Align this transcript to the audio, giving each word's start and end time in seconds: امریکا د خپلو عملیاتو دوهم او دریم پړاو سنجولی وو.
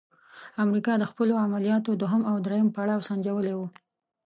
امریکا 0.63 0.93
د 0.99 1.03
خپلو 1.11 1.33
عملیاتو 1.45 1.91
دوهم 2.01 2.21
او 2.31 2.35
دریم 2.45 2.67
پړاو 2.75 3.05
سنجولی 3.09 3.53
وو. 3.55 3.67